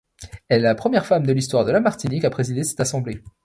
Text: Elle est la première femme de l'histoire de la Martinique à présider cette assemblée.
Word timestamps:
Elle 0.49 0.61
est 0.61 0.63
la 0.63 0.73
première 0.73 1.05
femme 1.05 1.27
de 1.27 1.31
l'histoire 1.31 1.63
de 1.63 1.69
la 1.71 1.79
Martinique 1.79 2.25
à 2.25 2.31
présider 2.31 2.63
cette 2.63 2.79
assemblée. 2.79 3.21